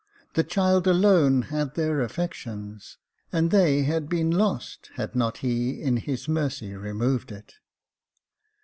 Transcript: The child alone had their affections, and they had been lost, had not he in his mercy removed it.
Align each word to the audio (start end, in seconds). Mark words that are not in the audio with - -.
The 0.33 0.43
child 0.43 0.87
alone 0.87 1.43
had 1.53 1.75
their 1.75 2.01
affections, 2.01 2.97
and 3.31 3.51
they 3.51 3.83
had 3.83 4.09
been 4.09 4.31
lost, 4.31 4.89
had 4.95 5.15
not 5.15 5.37
he 5.45 5.79
in 5.79 5.97
his 5.97 6.27
mercy 6.27 6.75
removed 6.75 7.31
it. 7.31 7.53